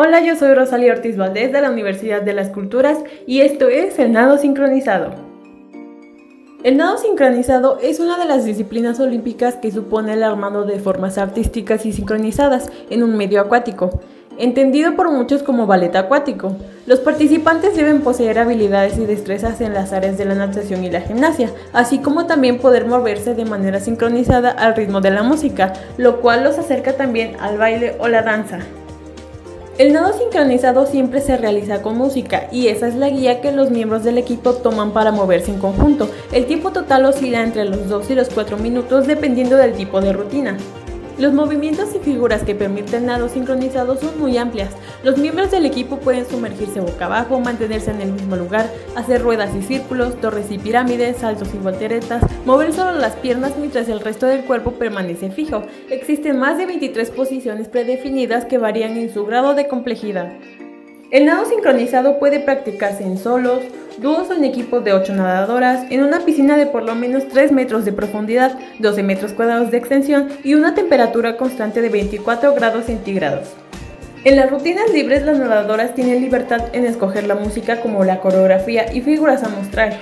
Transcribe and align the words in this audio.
Hola, 0.00 0.20
yo 0.20 0.36
soy 0.36 0.54
Rosalía 0.54 0.92
Ortiz 0.92 1.16
Valdés 1.16 1.50
de 1.50 1.60
la 1.60 1.72
Universidad 1.72 2.22
de 2.22 2.32
las 2.32 2.50
Culturas 2.50 2.98
y 3.26 3.40
esto 3.40 3.66
es 3.66 3.98
el 3.98 4.12
nado 4.12 4.38
sincronizado. 4.38 5.10
El 6.62 6.76
nado 6.76 6.98
sincronizado 6.98 7.80
es 7.82 7.98
una 7.98 8.16
de 8.16 8.26
las 8.26 8.44
disciplinas 8.44 9.00
olímpicas 9.00 9.56
que 9.56 9.72
supone 9.72 10.12
el 10.12 10.22
armado 10.22 10.62
de 10.62 10.78
formas 10.78 11.18
artísticas 11.18 11.84
y 11.84 11.92
sincronizadas 11.92 12.70
en 12.90 13.02
un 13.02 13.16
medio 13.16 13.40
acuático, 13.40 13.90
entendido 14.38 14.94
por 14.94 15.10
muchos 15.10 15.42
como 15.42 15.66
ballet 15.66 15.96
acuático. 15.96 16.54
Los 16.86 17.00
participantes 17.00 17.74
deben 17.74 18.02
poseer 18.02 18.38
habilidades 18.38 18.98
y 18.98 19.04
destrezas 19.04 19.60
en 19.60 19.74
las 19.74 19.92
áreas 19.92 20.16
de 20.16 20.26
la 20.26 20.36
natación 20.36 20.84
y 20.84 20.92
la 20.92 21.00
gimnasia, 21.00 21.50
así 21.72 21.98
como 21.98 22.26
también 22.26 22.58
poder 22.58 22.86
moverse 22.86 23.34
de 23.34 23.46
manera 23.46 23.80
sincronizada 23.80 24.52
al 24.52 24.76
ritmo 24.76 25.00
de 25.00 25.10
la 25.10 25.24
música, 25.24 25.72
lo 25.96 26.20
cual 26.20 26.44
los 26.44 26.56
acerca 26.56 26.92
también 26.92 27.34
al 27.40 27.58
baile 27.58 27.96
o 27.98 28.06
la 28.06 28.22
danza. 28.22 28.60
El 29.78 29.92
nado 29.92 30.12
sincronizado 30.12 30.86
siempre 30.86 31.20
se 31.20 31.36
realiza 31.36 31.82
con 31.82 31.96
música 31.96 32.48
y 32.50 32.66
esa 32.66 32.88
es 32.88 32.96
la 32.96 33.10
guía 33.10 33.40
que 33.40 33.52
los 33.52 33.70
miembros 33.70 34.02
del 34.02 34.18
equipo 34.18 34.54
toman 34.54 34.90
para 34.90 35.12
moverse 35.12 35.52
en 35.52 35.60
conjunto. 35.60 36.10
El 36.32 36.46
tiempo 36.46 36.72
total 36.72 37.04
oscila 37.04 37.44
entre 37.44 37.64
los 37.64 37.88
2 37.88 38.10
y 38.10 38.14
los 38.16 38.28
4 38.28 38.56
minutos 38.56 39.06
dependiendo 39.06 39.54
del 39.54 39.74
tipo 39.74 40.00
de 40.00 40.12
rutina. 40.12 40.56
Los 41.18 41.32
movimientos 41.32 41.92
y 41.96 41.98
figuras 41.98 42.44
que 42.44 42.54
permiten 42.54 43.06
nado 43.06 43.28
sincronizado 43.28 43.96
son 43.96 44.20
muy 44.20 44.38
amplias. 44.38 44.70
Los 45.02 45.18
miembros 45.18 45.50
del 45.50 45.66
equipo 45.66 45.96
pueden 45.96 46.24
sumergirse 46.24 46.78
boca 46.78 47.06
abajo, 47.06 47.40
mantenerse 47.40 47.90
en 47.90 48.00
el 48.00 48.12
mismo 48.12 48.36
lugar, 48.36 48.70
hacer 48.94 49.20
ruedas 49.20 49.50
y 49.56 49.62
círculos, 49.62 50.20
torres 50.20 50.46
y 50.52 50.58
pirámides, 50.58 51.16
saltos 51.16 51.52
y 51.52 51.58
volteretas, 51.58 52.22
mover 52.46 52.72
solo 52.72 52.92
las 52.92 53.16
piernas 53.16 53.56
mientras 53.58 53.88
el 53.88 53.98
resto 53.98 54.26
del 54.26 54.44
cuerpo 54.44 54.74
permanece 54.74 55.32
fijo. 55.32 55.64
Existen 55.90 56.38
más 56.38 56.56
de 56.56 56.66
23 56.66 57.10
posiciones 57.10 57.66
predefinidas 57.66 58.44
que 58.44 58.58
varían 58.58 58.96
en 58.96 59.12
su 59.12 59.26
grado 59.26 59.54
de 59.54 59.66
complejidad. 59.66 60.34
El 61.10 61.26
nado 61.26 61.46
sincronizado 61.46 62.20
puede 62.20 62.38
practicarse 62.38 63.02
en 63.02 63.18
solos, 63.18 63.62
o 64.04 64.32
en 64.32 64.44
equipos 64.44 64.84
de 64.84 64.92
8 64.92 65.12
nadadoras, 65.14 65.86
en 65.90 66.02
una 66.02 66.20
piscina 66.20 66.56
de 66.56 66.66
por 66.66 66.82
lo 66.82 66.94
menos 66.94 67.28
3 67.28 67.52
metros 67.52 67.84
de 67.84 67.92
profundidad, 67.92 68.58
12 68.78 69.02
metros 69.02 69.32
cuadrados 69.32 69.70
de 69.70 69.78
extensión 69.78 70.28
y 70.44 70.54
una 70.54 70.74
temperatura 70.74 71.36
constante 71.36 71.80
de 71.80 71.88
24 71.88 72.54
grados 72.54 72.86
centígrados. 72.86 73.48
En 74.24 74.36
las 74.36 74.50
rutinas 74.50 74.92
libres 74.92 75.22
las 75.22 75.38
nadadoras 75.38 75.94
tienen 75.94 76.20
libertad 76.20 76.66
en 76.72 76.84
escoger 76.84 77.26
la 77.26 77.34
música 77.34 77.80
como 77.80 78.04
la 78.04 78.20
coreografía 78.20 78.92
y 78.92 79.00
figuras 79.00 79.42
a 79.42 79.48
mostrar. 79.48 79.96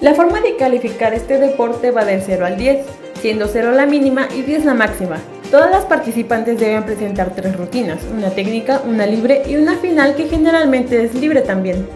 La 0.00 0.14
forma 0.14 0.40
de 0.40 0.56
calificar 0.56 1.14
este 1.14 1.38
deporte 1.38 1.90
va 1.90 2.04
del 2.04 2.22
0 2.22 2.44
al 2.44 2.56
10, 2.56 2.86
siendo 3.20 3.46
0 3.46 3.72
la 3.72 3.86
mínima 3.86 4.28
y 4.34 4.42
10 4.42 4.64
la 4.64 4.74
máxima. 4.74 5.18
Todas 5.50 5.70
las 5.70 5.84
participantes 5.84 6.58
deben 6.58 6.84
presentar 6.84 7.34
tres 7.34 7.56
rutinas, 7.56 8.00
una 8.10 8.30
técnica, 8.30 8.80
una 8.86 9.06
libre 9.06 9.42
y 9.46 9.56
una 9.56 9.76
final 9.76 10.14
que 10.14 10.28
generalmente 10.28 11.04
es 11.04 11.14
libre 11.14 11.42
también. 11.42 11.86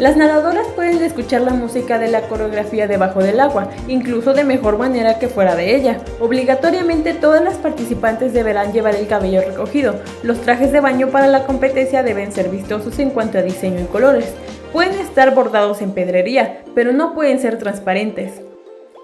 Las 0.00 0.16
nadadoras 0.16 0.66
pueden 0.68 1.02
escuchar 1.02 1.42
la 1.42 1.52
música 1.52 1.98
de 1.98 2.08
la 2.08 2.22
coreografía 2.22 2.86
debajo 2.86 3.22
del 3.22 3.38
agua, 3.38 3.68
incluso 3.86 4.32
de 4.32 4.44
mejor 4.44 4.78
manera 4.78 5.18
que 5.18 5.28
fuera 5.28 5.56
de 5.56 5.76
ella. 5.76 5.98
Obligatoriamente 6.20 7.12
todas 7.12 7.44
las 7.44 7.58
participantes 7.58 8.32
deberán 8.32 8.72
llevar 8.72 8.94
el 8.94 9.06
cabello 9.08 9.42
recogido. 9.42 9.96
Los 10.22 10.40
trajes 10.40 10.72
de 10.72 10.80
baño 10.80 11.08
para 11.08 11.26
la 11.26 11.44
competencia 11.44 12.02
deben 12.02 12.32
ser 12.32 12.48
vistosos 12.48 12.98
en 12.98 13.10
cuanto 13.10 13.36
a 13.36 13.42
diseño 13.42 13.78
y 13.78 13.84
colores. 13.84 14.32
Pueden 14.72 14.98
estar 14.98 15.34
bordados 15.34 15.82
en 15.82 15.92
pedrería, 15.92 16.62
pero 16.74 16.92
no 16.92 17.12
pueden 17.12 17.38
ser 17.38 17.58
transparentes. 17.58 18.40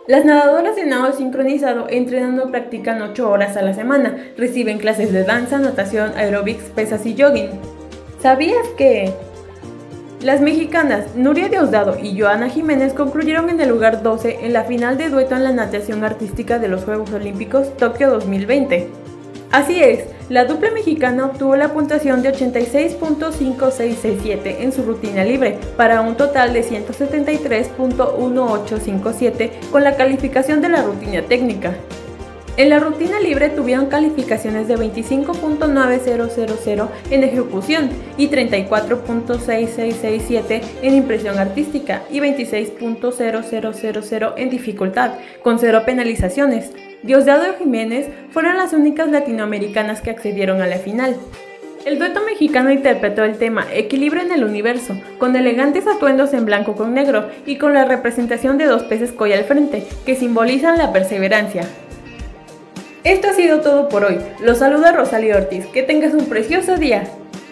Las 0.08 0.24
nadadoras 0.24 0.76
de 0.76 0.86
nado 0.86 1.12
sincronizado 1.12 1.88
entrenan 1.90 2.40
o 2.40 2.50
practican 2.50 3.02
8 3.02 3.30
horas 3.30 3.58
a 3.58 3.62
la 3.62 3.74
semana. 3.74 4.16
Reciben 4.38 4.78
clases 4.78 5.12
de 5.12 5.24
danza, 5.24 5.58
natación, 5.58 6.12
aeróbics, 6.16 6.70
pesas 6.74 7.04
y 7.04 7.14
jogging. 7.20 7.50
¿Sabías 8.22 8.66
que 8.78 9.12
las 10.22 10.40
mexicanas 10.40 11.14
Nuria 11.14 11.48
Diosdado 11.48 11.98
y 12.02 12.18
Joana 12.18 12.48
Jiménez 12.48 12.94
concluyeron 12.94 13.50
en 13.50 13.60
el 13.60 13.68
lugar 13.68 14.02
12 14.02 14.46
en 14.46 14.52
la 14.52 14.64
final 14.64 14.96
de 14.96 15.10
dueto 15.10 15.36
en 15.36 15.44
la 15.44 15.52
natación 15.52 16.02
artística 16.04 16.58
de 16.58 16.68
los 16.68 16.84
Juegos 16.84 17.12
Olímpicos 17.12 17.76
Tokio 17.76 18.10
2020? 18.10 18.88
Así 19.52 19.80
es, 19.82 20.04
la 20.28 20.44
dupla 20.44 20.72
mexicana 20.72 21.26
obtuvo 21.26 21.54
la 21.54 21.72
puntuación 21.72 22.20
de 22.22 22.32
86.5667 22.32 24.56
en 24.60 24.72
su 24.72 24.82
rutina 24.82 25.22
libre, 25.22 25.56
para 25.76 26.00
un 26.00 26.16
total 26.16 26.52
de 26.52 26.64
173.1857 26.64 29.50
con 29.70 29.84
la 29.84 29.94
calificación 29.96 30.60
de 30.60 30.70
la 30.70 30.82
rutina 30.82 31.22
técnica. 31.22 31.76
En 32.56 32.70
la 32.70 32.78
rutina 32.78 33.20
libre 33.20 33.50
tuvieron 33.50 33.84
calificaciones 33.86 34.66
de 34.66 34.78
25.9000 34.78 36.88
en 37.10 37.22
ejecución 37.22 37.90
y 38.16 38.30
34.6667 38.30 40.62
en 40.80 40.94
impresión 40.94 41.38
artística 41.38 42.04
y 42.10 42.20
26.0000 42.20 44.32
en 44.38 44.48
dificultad, 44.48 45.10
con 45.42 45.58
cero 45.58 45.82
penalizaciones. 45.84 46.72
Diosdado 47.02 47.44
Jiménez 47.58 48.08
fueron 48.30 48.56
las 48.56 48.72
únicas 48.72 49.10
latinoamericanas 49.10 50.00
que 50.00 50.08
accedieron 50.08 50.62
a 50.62 50.66
la 50.66 50.78
final. 50.78 51.14
El 51.84 51.98
dueto 51.98 52.22
mexicano 52.24 52.72
interpretó 52.72 53.22
el 53.22 53.36
tema 53.36 53.66
Equilibrio 53.70 54.22
en 54.22 54.32
el 54.32 54.44
Universo, 54.44 54.98
con 55.18 55.36
elegantes 55.36 55.86
atuendos 55.86 56.32
en 56.32 56.46
blanco 56.46 56.74
con 56.74 56.94
negro 56.94 57.28
y 57.44 57.58
con 57.58 57.74
la 57.74 57.84
representación 57.84 58.56
de 58.56 58.64
dos 58.64 58.84
peces 58.84 59.12
coy 59.12 59.34
al 59.34 59.44
frente, 59.44 59.86
que 60.06 60.16
simbolizan 60.16 60.78
la 60.78 60.94
perseverancia. 60.94 61.68
Esto 63.06 63.28
ha 63.28 63.34
sido 63.34 63.60
todo 63.60 63.88
por 63.88 64.04
hoy. 64.04 64.18
Los 64.40 64.58
saluda 64.58 64.90
Rosalía 64.90 65.36
Ortiz. 65.36 65.64
Que 65.66 65.84
tengas 65.84 66.12
un 66.12 66.26
precioso 66.26 66.76
día. 66.76 67.08